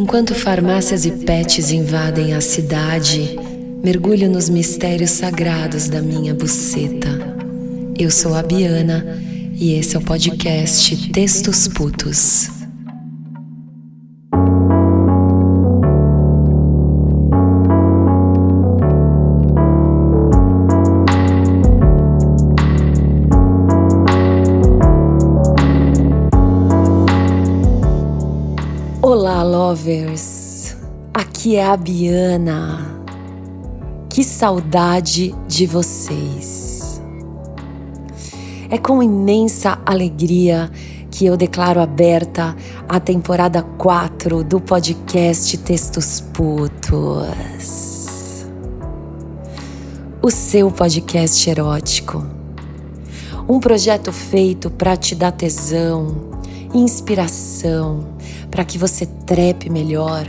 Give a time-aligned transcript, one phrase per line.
[0.00, 3.38] Enquanto farmácias e pets invadem a cidade,
[3.84, 7.10] mergulho nos mistérios sagrados da minha buceta.
[7.98, 12.59] Eu sou a Biana e esse é o podcast Textos Putos.
[29.90, 30.76] Lovers!
[31.12, 33.02] Aqui é a Biana.
[34.08, 37.02] Que saudade de vocês!
[38.70, 40.70] É com imensa alegria
[41.10, 42.54] que eu declaro aberta
[42.88, 47.26] a temporada 4 do podcast Textos Putos.
[50.22, 52.24] O seu podcast erótico.
[53.48, 56.30] Um projeto feito para te dar tesão,
[56.72, 58.19] inspiração,
[58.50, 60.26] para que você trepe melhor,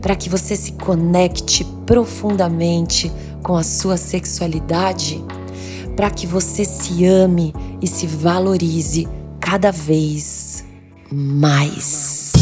[0.00, 3.10] para que você se conecte profundamente
[3.42, 5.22] com a sua sexualidade,
[5.96, 9.08] para que você se ame e se valorize
[9.40, 10.64] cada vez
[11.10, 12.32] mais.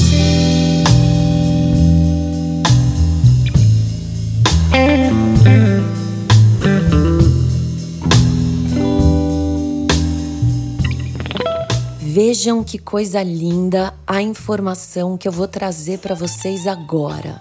[12.13, 17.41] Vejam que coisa linda a informação que eu vou trazer para vocês agora.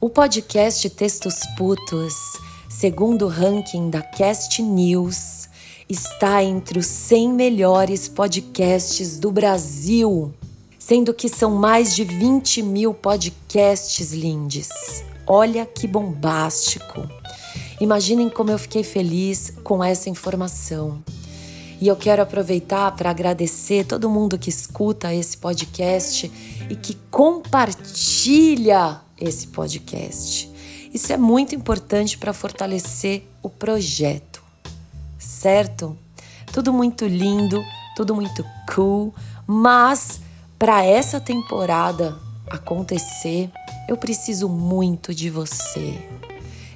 [0.00, 2.14] O podcast Textos Putos,
[2.68, 5.48] segundo o ranking da Cast News,
[5.88, 10.34] está entre os 100 melhores podcasts do Brasil,
[10.76, 14.68] sendo que são mais de 20 mil podcasts lindes.
[15.24, 17.08] Olha que bombástico!
[17.80, 21.00] Imaginem como eu fiquei feliz com essa informação.
[21.80, 26.30] E eu quero aproveitar para agradecer todo mundo que escuta esse podcast
[26.68, 30.50] e que compartilha esse podcast.
[30.92, 34.42] Isso é muito importante para fortalecer o projeto,
[35.18, 35.96] certo?
[36.52, 37.64] Tudo muito lindo,
[37.96, 39.14] tudo muito cool,
[39.46, 40.20] mas
[40.58, 42.18] para essa temporada
[42.50, 43.50] acontecer,
[43.88, 45.98] eu preciso muito de você.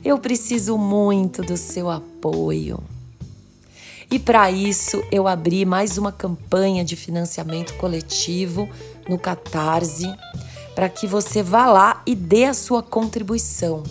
[0.02, 2.93] Eu preciso muito do seu apoio.
[4.10, 8.68] E para isso eu abri mais uma campanha de financiamento coletivo
[9.08, 10.14] no Catarse,
[10.74, 13.82] para que você vá lá e dê a sua contribuição.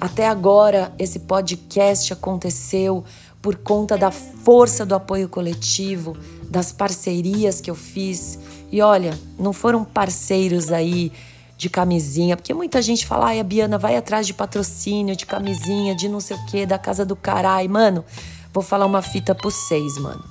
[0.00, 3.04] Até agora esse podcast aconteceu
[3.40, 6.16] por conta da força do apoio coletivo,
[6.48, 8.38] das parcerias que eu fiz.
[8.70, 11.12] E olha, não foram parceiros aí
[11.56, 15.94] de camisinha, porque muita gente fala, ai, a Biana vai atrás de patrocínio, de camisinha,
[15.94, 17.70] de não sei o que, da casa do caralho.
[17.70, 18.04] Mano,
[18.54, 20.24] Vou falar uma fita por seis, mano.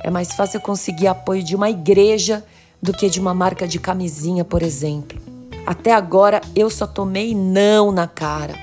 [0.00, 2.44] É mais fácil eu conseguir apoio de uma igreja
[2.80, 5.18] do que de uma marca de camisinha, por exemplo.
[5.64, 8.54] Até agora eu só tomei não na cara.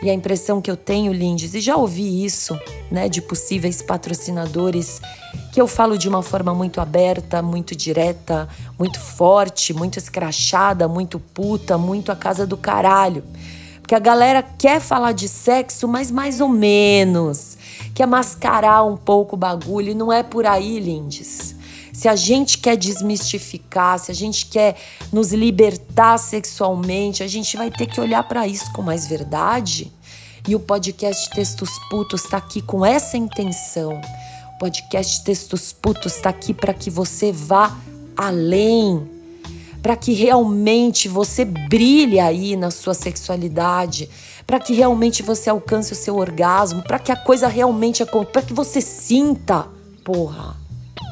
[0.00, 2.56] E a impressão que eu tenho, Lindes, e já ouvi isso,
[2.92, 5.00] né, de possíveis patrocinadores,
[5.52, 8.48] que eu falo de uma forma muito aberta, muito direta,
[8.78, 13.24] muito forte, muito escrachada, muito puta, muito a casa do caralho.
[13.82, 17.58] Porque a galera quer falar de sexo, mas mais ou menos
[17.94, 21.54] quer mascarar um pouco o bagulho e não é por aí, lindes.
[21.92, 24.76] Se a gente quer desmistificar, se a gente quer
[25.12, 29.92] nos libertar sexualmente, a gente vai ter que olhar para isso com mais verdade.
[30.48, 34.00] E o podcast Textos Putos está aqui com essa intenção.
[34.54, 37.76] O podcast Textos Putos está aqui para que você vá
[38.16, 39.06] além,
[39.82, 44.08] para que realmente você brilhe aí na sua sexualidade,
[44.46, 48.42] para que realmente você alcance o seu orgasmo, para que a coisa realmente aconteça, para
[48.42, 49.66] que você sinta,
[50.04, 50.56] porra.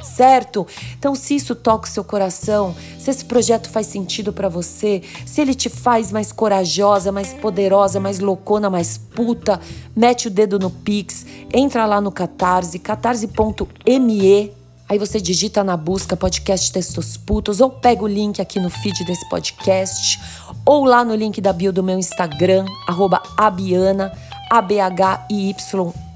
[0.02, 0.66] Certo?
[0.98, 5.40] Então, se isso toca o seu coração, se esse projeto faz sentido para você, se
[5.40, 9.60] ele te faz mais corajosa, mais poderosa, mais loucona, mais puta,
[9.94, 14.57] mete o dedo no Pix, entra lá no Catarse, catarse.me
[14.88, 19.04] Aí você digita na busca podcast Textos Putos ou pega o link aqui no feed
[19.04, 20.19] desse podcast
[20.65, 24.12] ou lá no link da bio do meu Instagram, arroba abiana,
[24.51, 25.54] A-B-H-I-Y,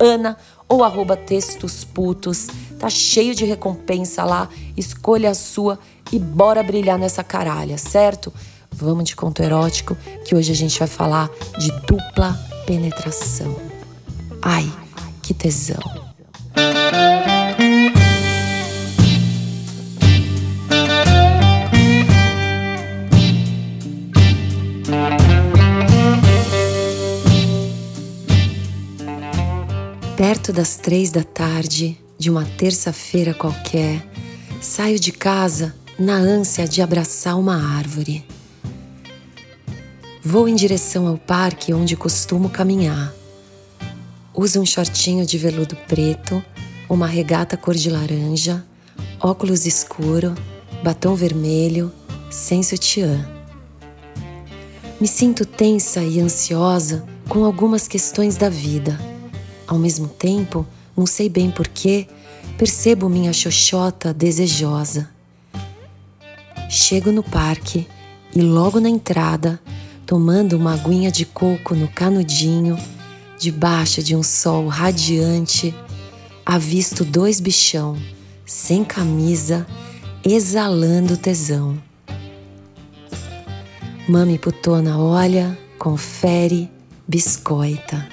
[0.00, 0.38] Ana,
[0.68, 2.48] ou arroba Textos Putos.
[2.78, 5.78] Tá cheio de recompensa lá, escolha a sua
[6.10, 8.32] e bora brilhar nessa caralha, certo?
[8.70, 13.54] Vamos de conto erótico, que hoje a gente vai falar de dupla penetração.
[14.40, 14.70] Ai,
[15.22, 15.80] que tesão!
[30.22, 34.06] Perto das três da tarde de uma terça-feira qualquer,
[34.60, 38.24] saio de casa na ânsia de abraçar uma árvore.
[40.22, 43.12] Vou em direção ao parque onde costumo caminhar.
[44.32, 46.40] Uso um shortinho de veludo preto,
[46.88, 48.64] uma regata cor de laranja,
[49.20, 50.36] óculos escuro,
[50.84, 51.90] batom vermelho,
[52.30, 53.28] sem sutiã.
[55.00, 59.11] Me sinto tensa e ansiosa com algumas questões da vida.
[59.66, 60.66] Ao mesmo tempo,
[60.96, 62.06] não sei bem porquê,
[62.58, 65.08] percebo minha xoxota desejosa.
[66.68, 67.86] Chego no parque
[68.34, 69.60] e logo na entrada,
[70.06, 72.78] tomando uma aguinha de coco no canudinho,
[73.38, 75.74] debaixo de um sol radiante,
[76.44, 77.96] avisto dois bichão,
[78.46, 79.66] sem camisa,
[80.24, 81.76] exalando tesão.
[84.08, 86.70] Mami putona olha, confere,
[87.06, 88.08] biscoita.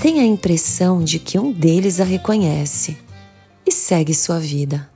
[0.00, 2.98] Tem a impressão de que um deles a reconhece
[3.66, 4.88] e segue sua vida.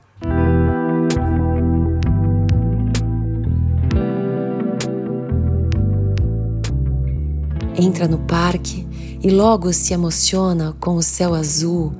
[7.75, 8.87] Entra no parque
[9.23, 11.93] e logo se emociona com o céu azul,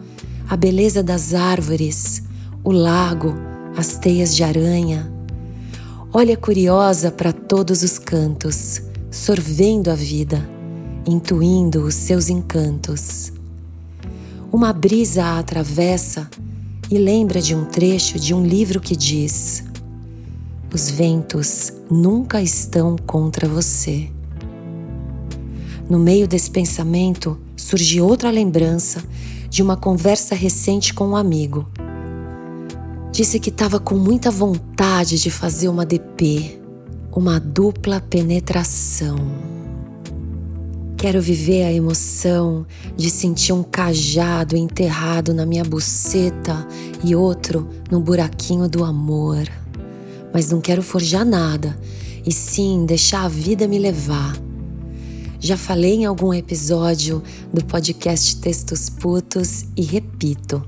[0.47, 2.21] a beleza das árvores,
[2.63, 3.33] o lago,
[3.75, 5.11] as teias de aranha.
[6.13, 10.47] Olha curiosa para todos os cantos, sorvendo a vida,
[11.05, 13.31] intuindo os seus encantos.
[14.51, 16.29] Uma brisa a atravessa
[16.89, 19.63] e lembra de um trecho de um livro que diz:
[20.73, 24.09] Os ventos nunca estão contra você.
[25.89, 29.03] No meio desse pensamento surge outra lembrança
[29.49, 31.67] de uma conversa recente com um amigo.
[33.11, 36.61] Disse que estava com muita vontade de fazer uma DP,
[37.11, 39.17] uma dupla penetração.
[41.01, 42.65] Quero viver a emoção
[42.95, 46.65] de sentir um cajado enterrado na minha buceta
[47.03, 49.45] e outro no buraquinho do amor.
[50.31, 51.77] Mas não quero forjar nada,
[52.25, 54.39] e sim deixar a vida me levar
[55.43, 60.63] já falei em algum episódio do podcast Textos Putos e repito: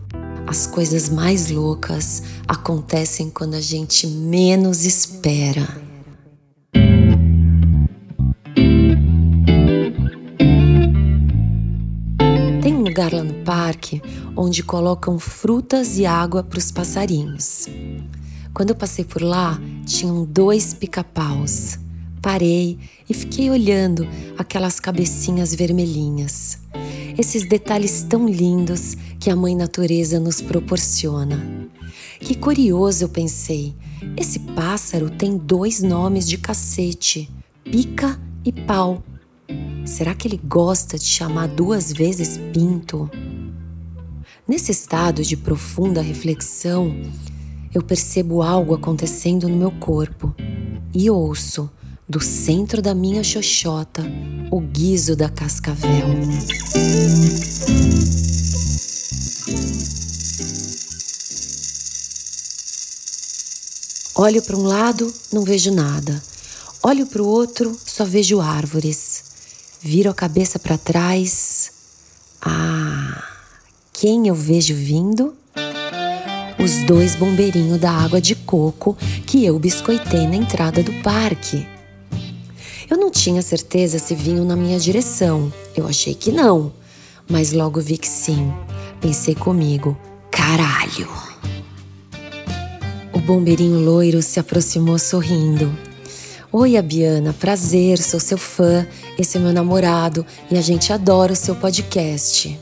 [0.48, 5.93] as coisas mais loucas acontecem quando a gente menos espera.
[13.74, 14.02] Parque
[14.36, 17.68] onde colocam frutas e água para os passarinhos.
[18.54, 21.80] Quando eu passei por lá, tinham dois pica-paus.
[22.22, 22.78] Parei
[23.10, 26.60] e fiquei olhando aquelas cabecinhas vermelhinhas.
[27.18, 31.40] Esses detalhes tão lindos que a Mãe Natureza nos proporciona.
[32.20, 33.76] Que curioso, eu pensei.
[34.16, 37.30] Esse pássaro tem dois nomes de cacete:
[37.64, 39.04] pica e pau.
[39.86, 43.10] Será que ele gosta de chamar duas vezes pinto?
[44.46, 46.94] Nesse estado de profunda reflexão,
[47.74, 50.36] eu percebo algo acontecendo no meu corpo
[50.94, 51.72] e ouço
[52.10, 54.04] do centro da minha xoxota,
[54.52, 56.10] o guizo da cascavel.
[64.14, 66.22] Olho para um lado, não vejo nada.
[66.84, 69.24] Olho para o outro, só vejo árvores.
[69.82, 71.72] Viro a cabeça para trás.
[72.42, 72.73] Ah,
[74.04, 75.34] quem eu vejo vindo?
[76.62, 81.66] Os dois bombeirinhos da água de coco que eu biscoitei na entrada do parque.
[82.90, 85.54] Eu não tinha certeza se vinham na minha direção.
[85.74, 86.74] Eu achei que não,
[87.30, 88.52] mas logo vi que sim.
[89.00, 89.98] Pensei comigo:
[90.30, 91.08] caralho!
[93.14, 95.74] O bombeirinho loiro se aproximou sorrindo.
[96.52, 98.86] Oi, Abiana, prazer, sou seu fã.
[99.18, 102.60] Esse é meu namorado e a gente adora o seu podcast.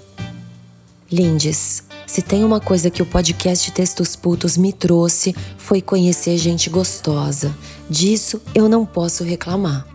[1.11, 6.69] Lindes, se tem uma coisa que o podcast Textos Putos me trouxe foi conhecer gente
[6.69, 7.53] gostosa.
[7.89, 9.85] Disso eu não posso reclamar.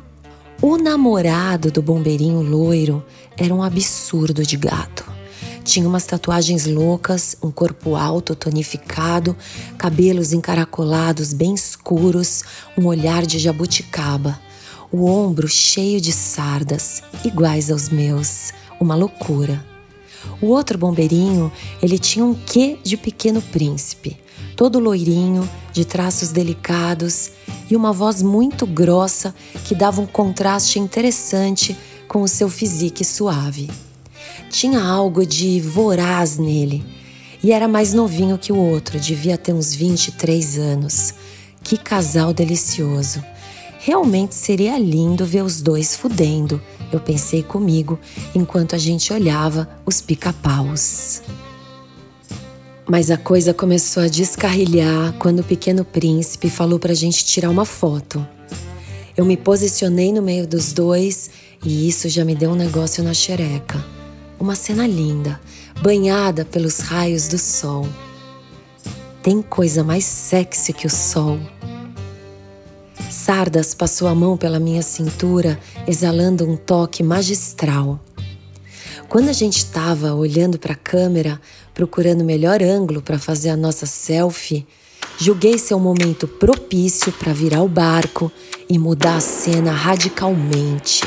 [0.60, 3.02] O namorado do bombeirinho loiro
[3.34, 5.10] era um absurdo de gato.
[5.64, 9.34] Tinha umas tatuagens loucas, um corpo alto tonificado,
[9.78, 12.42] cabelos encaracolados bem escuros,
[12.76, 14.38] um olhar de jabuticaba,
[14.92, 18.52] o ombro cheio de sardas, iguais aos meus.
[18.78, 19.75] Uma loucura.
[20.40, 21.50] O outro bombeirinho,
[21.82, 24.16] ele tinha um quê de pequeno príncipe,
[24.54, 27.30] todo loirinho, de traços delicados
[27.70, 31.76] e uma voz muito grossa que dava um contraste interessante
[32.08, 33.68] com o seu physique suave.
[34.50, 36.84] Tinha algo de voraz nele
[37.42, 41.14] e era mais novinho que o outro, devia ter uns 23 anos.
[41.62, 43.22] Que casal delicioso!
[43.78, 46.60] Realmente seria lindo ver os dois fudendo,
[46.92, 47.98] eu pensei comigo
[48.34, 51.22] enquanto a gente olhava os pica-paus.
[52.88, 57.50] Mas a coisa começou a descarrilhar quando o pequeno príncipe falou para a gente tirar
[57.50, 58.24] uma foto.
[59.16, 61.30] Eu me posicionei no meio dos dois
[61.64, 63.84] e isso já me deu um negócio na xereca.
[64.38, 65.40] Uma cena linda,
[65.82, 67.88] banhada pelos raios do sol.
[69.22, 71.40] Tem coisa mais sexy que o sol.
[73.26, 77.98] Sardas passou a mão pela minha cintura, exalando um toque magistral.
[79.08, 81.40] Quando a gente estava olhando para a câmera,
[81.74, 84.64] procurando o melhor ângulo para fazer a nossa selfie,
[85.18, 88.30] julguei ser um momento propício para virar o barco
[88.68, 91.02] e mudar a cena radicalmente.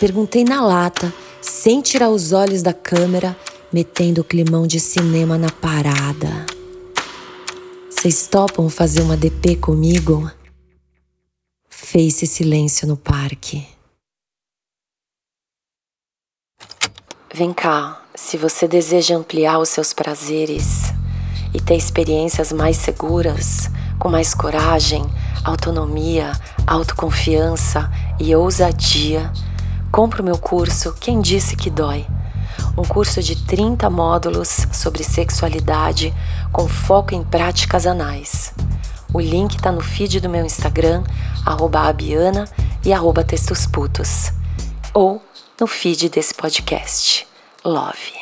[0.00, 1.12] Perguntei na lata,
[1.42, 3.36] sem tirar os olhos da câmera,
[3.70, 6.46] metendo o climão de cinema na parada.
[7.90, 10.30] Vocês topam fazer uma DP comigo?
[11.82, 13.66] Fez-se silêncio no parque.
[17.34, 20.92] Vem cá, se você deseja ampliar os seus prazeres
[21.52, 25.04] e ter experiências mais seguras, com mais coragem,
[25.42, 26.30] autonomia,
[26.64, 29.32] autoconfiança e ousadia,
[29.90, 32.06] compre o meu curso Quem Disse Que Dói.
[32.76, 36.14] Um curso de 30 módulos sobre sexualidade
[36.52, 38.52] com foco em práticas anais.
[39.12, 41.02] O link está no feed do meu Instagram,
[41.44, 42.44] abiana
[42.84, 44.32] e arroba textosputos.
[44.94, 45.20] Ou
[45.60, 47.26] no feed desse podcast.
[47.64, 48.20] Love.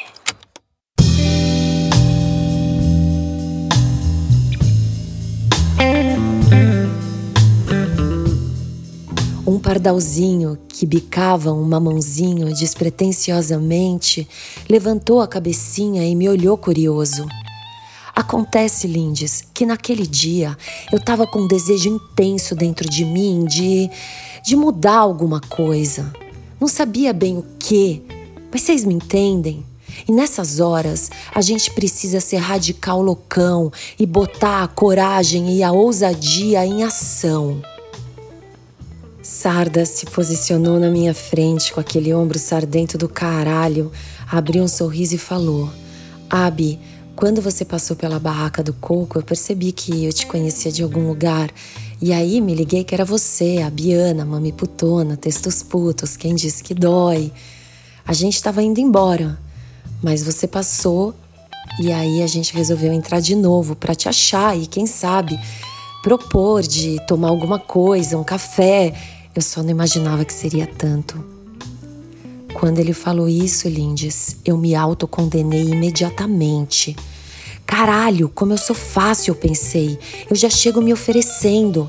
[9.47, 14.28] Um pardalzinho que bicava um mamãozinho despretensiosamente
[14.68, 17.26] levantou a cabecinha e me olhou curioso.
[18.19, 20.59] Acontece, Lindes, que naquele dia
[20.91, 23.89] eu estava com um desejo intenso dentro de mim de,
[24.45, 26.13] de mudar alguma coisa.
[26.59, 28.03] Não sabia bem o que,
[28.51, 29.65] mas vocês me entendem?
[30.09, 35.71] E nessas horas, a gente precisa ser radical loucão e botar a coragem e a
[35.71, 37.63] ousadia em ação.
[39.23, 43.93] Sarda se posicionou na minha frente com aquele ombro sardento do caralho,
[44.29, 45.71] abriu um sorriso e falou:
[46.29, 46.81] Abi,
[47.19, 51.09] quando você passou pela barraca do coco, eu percebi que eu te conhecia de algum
[51.09, 51.51] lugar.
[52.01, 56.63] E aí me liguei que era você, a Biana, mami putona, textos putos, quem disse
[56.63, 57.33] que dói.
[58.07, 59.37] A gente estava indo embora,
[60.01, 61.13] mas você passou
[61.81, 65.37] e aí a gente resolveu entrar de novo para te achar e quem sabe
[66.05, 68.95] propor de tomar alguma coisa, um café.
[69.35, 71.38] Eu só não imaginava que seria tanto.
[72.55, 76.97] Quando ele falou isso, Lindes, eu me autocondenei imediatamente.
[77.67, 79.99] Caralho, como eu sou fácil, pensei.
[80.28, 81.88] Eu já chego me oferecendo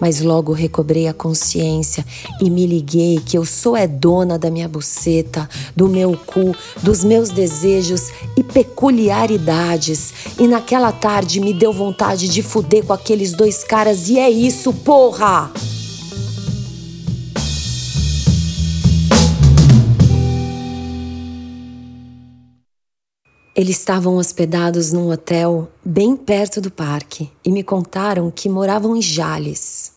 [0.00, 2.04] mas logo recobrei a consciência
[2.40, 7.04] e me liguei que eu sou é dona da minha buceta, do meu cu, dos
[7.04, 10.12] meus desejos e peculiaridades.
[10.38, 14.72] E naquela tarde me deu vontade de fuder com aqueles dois caras e é isso,
[14.72, 15.52] porra!
[23.60, 29.02] Eles estavam hospedados num hotel bem perto do parque e me contaram que moravam em
[29.02, 29.92] Jales.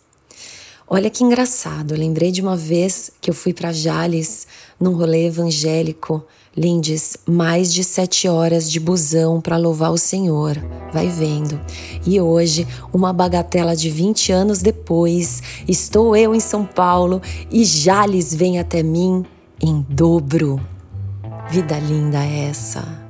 [0.85, 4.45] Olha que engraçado, lembrei de uma vez que eu fui para Jales
[4.77, 6.21] num rolê evangélico,
[6.57, 10.57] Lindes, mais de sete horas de busão para louvar o Senhor,
[10.91, 11.57] vai vendo.
[12.05, 18.35] E hoje, uma bagatela de 20 anos depois, estou eu em São Paulo e Jales
[18.35, 19.25] vem até mim
[19.61, 20.59] em dobro.
[21.49, 23.02] Vida linda essa!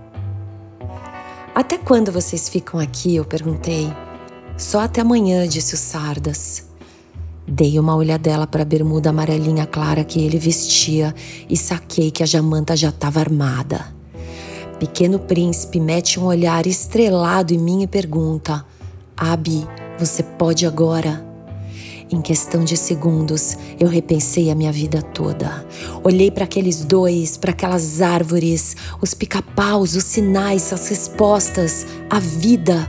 [1.56, 3.16] Até quando vocês ficam aqui?
[3.16, 3.94] Eu perguntei.
[4.58, 6.64] Só até amanhã, disse o Sardas.
[7.48, 11.14] Dei uma olhadela para a bermuda amarelinha clara que ele vestia
[11.48, 13.86] e saquei que a Jamanta já estava armada.
[14.80, 18.66] Pequeno príncipe mete um olhar estrelado em mim e pergunta:
[19.16, 19.68] Abi,
[20.00, 21.33] você pode agora?
[22.14, 25.66] Em questão de segundos, eu repensei a minha vida toda.
[26.04, 32.88] Olhei para aqueles dois, para aquelas árvores, os pica-paus, os sinais, as respostas, a vida.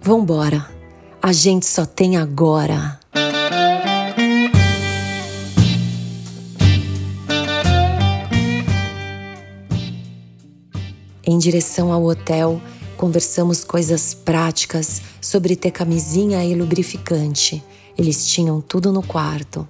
[0.00, 0.64] Vambora.
[1.20, 3.00] A gente só tem agora.
[11.26, 12.60] Em direção ao hotel,
[13.04, 17.62] Conversamos coisas práticas sobre ter camisinha e lubrificante.
[17.98, 19.68] Eles tinham tudo no quarto.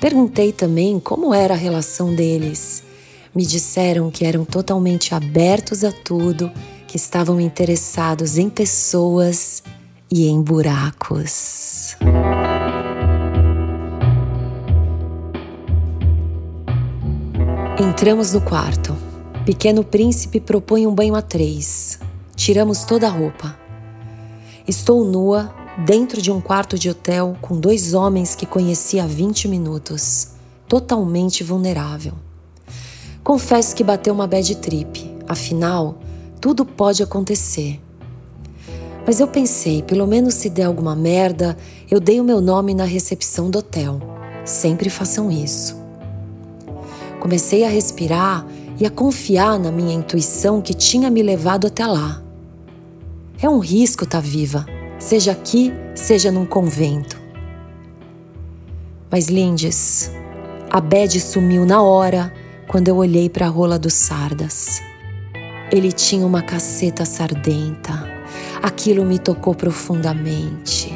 [0.00, 2.84] Perguntei também como era a relação deles.
[3.34, 6.52] Me disseram que eram totalmente abertos a tudo,
[6.86, 9.64] que estavam interessados em pessoas
[10.08, 11.96] e em buracos.
[17.76, 18.96] Entramos no quarto.
[19.44, 21.98] Pequeno Príncipe propõe um banho a três.
[22.40, 23.54] Tiramos toda a roupa.
[24.66, 25.54] Estou nua,
[25.84, 30.28] dentro de um quarto de hotel com dois homens que conheci há 20 minutos,
[30.66, 32.14] totalmente vulnerável.
[33.22, 35.98] Confesso que bateu uma bad trip, afinal,
[36.40, 37.78] tudo pode acontecer.
[39.06, 41.58] Mas eu pensei, pelo menos se der alguma merda,
[41.90, 44.00] eu dei o meu nome na recepção do hotel.
[44.46, 45.76] Sempre façam isso.
[47.20, 48.46] Comecei a respirar
[48.78, 52.22] e a confiar na minha intuição que tinha me levado até lá.
[53.42, 54.66] É um risco estar tá viva,
[54.98, 57.18] seja aqui, seja num convento.
[59.10, 60.10] Mas Lindes,
[60.68, 62.30] a Bed sumiu na hora
[62.68, 64.82] quando eu olhei para a rola dos sardas.
[65.72, 68.06] Ele tinha uma caceta sardenta.
[68.62, 70.92] Aquilo me tocou profundamente.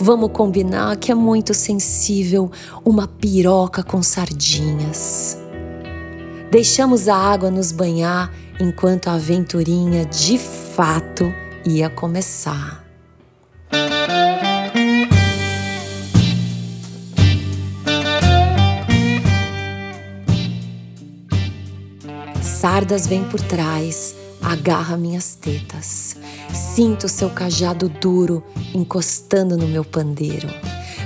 [0.00, 2.50] Vamos combinar que é muito sensível
[2.82, 5.38] uma piroca com sardinhas.
[6.50, 12.84] Deixamos a água nos banhar enquanto a aventurinha de fato ia começar.
[22.40, 26.16] Sardas vem por trás, agarra minhas tetas.
[26.54, 28.42] Sinto seu cajado duro
[28.74, 30.48] encostando no meu pandeiro.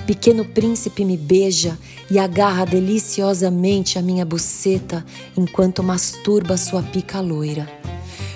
[0.07, 1.79] Pequeno príncipe me beija
[2.11, 5.05] e agarra deliciosamente a minha buceta
[5.37, 7.69] enquanto masturba sua pica loira.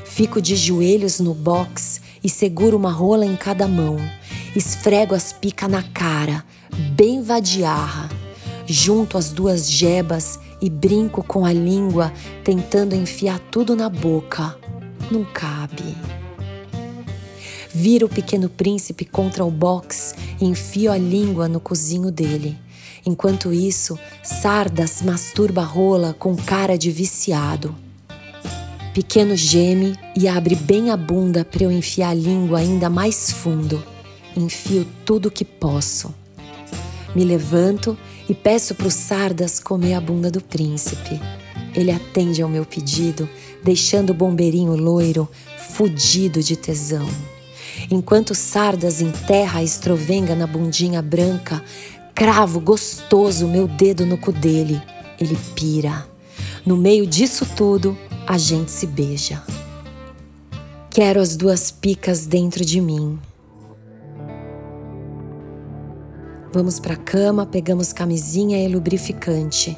[0.05, 3.97] Fico de joelhos no box e seguro uma rola em cada mão.
[4.55, 6.45] Esfrego as picas na cara,
[6.95, 8.09] bem vadiarra.
[8.67, 12.13] Junto as duas jebas e brinco com a língua,
[12.45, 14.57] tentando enfiar tudo na boca.
[15.11, 15.97] Não cabe.
[17.73, 22.59] Viro o pequeno príncipe contra o box e enfio a língua no cozinho dele.
[23.07, 27.75] Enquanto isso, Sardas masturba a rola com cara de viciado.
[28.93, 33.81] Pequeno geme e abre bem a bunda para eu enfiar a língua ainda mais fundo.
[34.37, 36.13] Enfio tudo que posso.
[37.15, 37.97] Me levanto
[38.29, 41.21] e peço para o Sardas comer a bunda do príncipe.
[41.73, 43.29] Ele atende ao meu pedido,
[43.63, 47.09] deixando o bombeirinho loiro fudido de tesão.
[47.93, 51.63] Enquanto Sardas enterra a estrovenga na bundinha branca,
[52.13, 54.83] cravo gostoso meu dedo no cu dele.
[55.21, 56.09] Ele pira.
[56.67, 57.97] No meio disso tudo,
[58.31, 59.43] a gente se beija.
[60.89, 63.19] Quero as duas picas dentro de mim.
[66.53, 69.77] Vamos para cama, pegamos camisinha e lubrificante.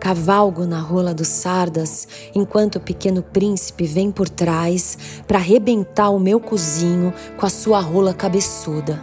[0.00, 6.18] Cavalgo na rola dos sardas, enquanto o pequeno príncipe vem por trás para arrebentar o
[6.18, 9.00] meu cozinho com a sua rola cabeçuda.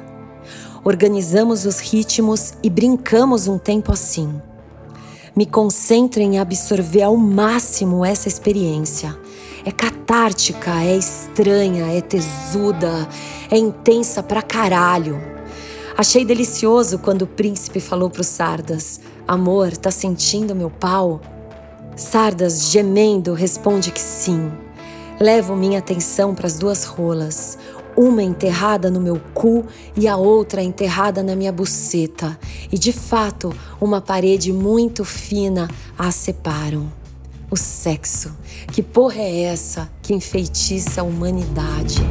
[0.83, 4.37] Organizamos os ritmos e brincamos um tempo assim.
[5.35, 9.13] Me concentro em absorver ao máximo essa experiência.
[9.65, 13.05] É catártica, é estranha, é tesuda,
[13.51, 15.21] é intensa pra caralho.
[15.97, 21.19] Achei delicioso quando o príncipe falou pro Sardas: Amor, tá sentindo meu pau?
[21.97, 24.53] Sardas, gemendo, responde que sim.
[25.19, 27.57] Levo minha atenção para as duas rolas,
[27.95, 32.37] uma enterrada no meu cu e a outra enterrada na minha buceta,
[32.71, 36.91] e de fato, uma parede muito fina as separam.
[37.49, 38.35] O sexo.
[38.71, 42.01] Que porra é essa que enfeitiça a humanidade?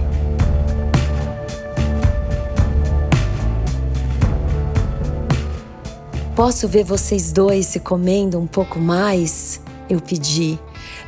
[6.34, 9.60] Posso ver vocês dois se comendo um pouco mais?
[9.88, 10.58] Eu pedi.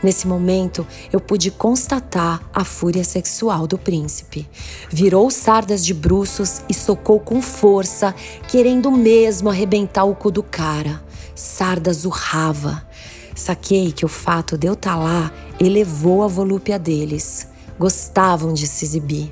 [0.03, 4.49] Nesse momento, eu pude constatar a fúria sexual do príncipe.
[4.91, 8.15] Virou sardas de bruços e socou com força,
[8.49, 11.03] querendo mesmo arrebentar o cu do cara.
[11.35, 12.87] Sardas urrava.
[13.35, 17.49] Saquei que o fato de eu estar tá lá elevou a volúpia deles.
[17.79, 19.31] Gostavam de se exibir.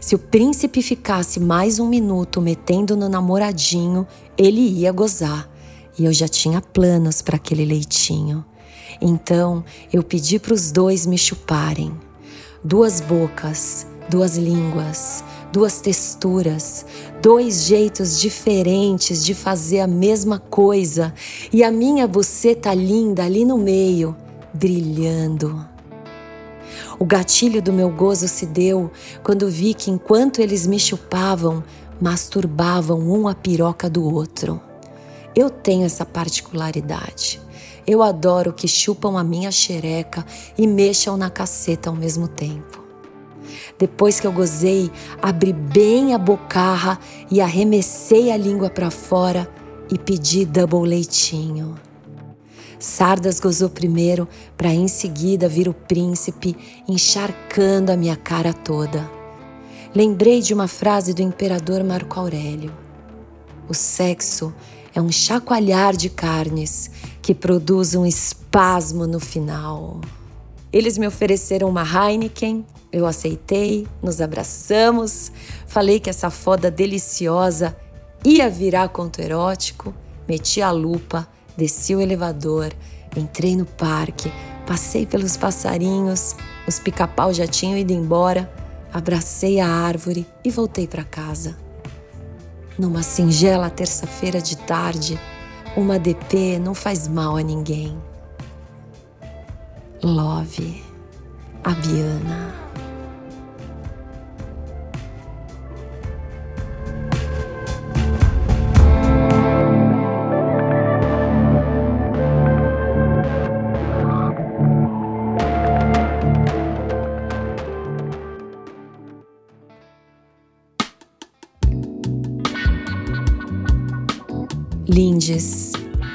[0.00, 5.48] Se o príncipe ficasse mais um minuto metendo no namoradinho, ele ia gozar.
[5.98, 8.44] E eu já tinha planos para aquele leitinho.
[9.00, 11.92] Então eu pedi para os dois me chuparem.
[12.64, 15.22] Duas bocas, duas línguas,
[15.52, 16.84] duas texturas,
[17.22, 21.14] dois jeitos diferentes de fazer a mesma coisa.
[21.52, 24.16] E a minha buceta linda ali no meio,
[24.52, 25.64] brilhando.
[26.98, 28.90] O gatilho do meu gozo se deu
[29.22, 31.62] quando vi que enquanto eles me chupavam,
[32.00, 34.60] masturbavam um a piroca do outro.
[35.34, 37.40] Eu tenho essa particularidade.
[37.88, 40.22] Eu adoro que chupam a minha xereca
[40.58, 42.84] e mexam na caceta ao mesmo tempo.
[43.78, 44.90] Depois que eu gozei,
[45.22, 46.98] abri bem a bocarra
[47.30, 49.50] e arremessei a língua para fora
[49.90, 51.76] e pedi double leitinho.
[52.78, 56.54] Sardas gozou primeiro, para em seguida vir o príncipe
[56.86, 59.10] encharcando a minha cara toda.
[59.94, 62.70] lembrei de uma frase do imperador Marco Aurélio:
[63.66, 64.52] O sexo
[64.94, 66.90] é um chacoalhar de carnes
[67.28, 70.00] que produz um espasmo no final.
[70.72, 75.30] Eles me ofereceram uma Heineken, eu aceitei, nos abraçamos,
[75.66, 77.76] falei que essa foda deliciosa
[78.24, 79.94] ia virar conto erótico,
[80.26, 82.72] meti a lupa, desci o elevador,
[83.14, 84.32] entrei no parque,
[84.66, 86.34] passei pelos passarinhos,
[86.66, 88.50] os pica-pau já tinham ido embora,
[88.90, 91.58] abracei a árvore e voltei para casa.
[92.78, 95.20] Numa singela terça-feira de tarde,
[95.78, 97.96] uma DP não faz mal a ninguém.
[100.02, 100.82] Love,
[101.62, 102.67] a Biana.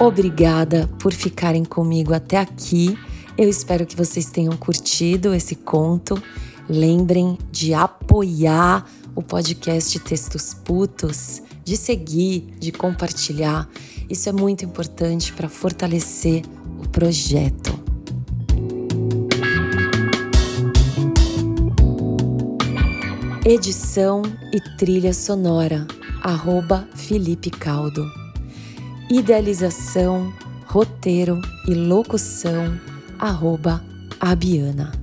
[0.03, 2.97] Obrigada por ficarem comigo até aqui.
[3.37, 6.21] Eu espero que vocês tenham curtido esse conto.
[6.69, 8.85] Lembrem de apoiar
[9.15, 13.67] o podcast Textos Putos, de seguir, de compartilhar.
[14.09, 16.43] Isso é muito importante para fortalecer
[16.83, 17.81] o projeto.
[23.45, 24.21] Edição
[24.53, 25.85] e trilha sonora,
[26.21, 28.22] arroba Felipe Caldo
[29.09, 30.33] idealização,
[30.65, 32.79] roteiro e locução,
[33.19, 33.83] arroba
[34.19, 35.02] Abiana.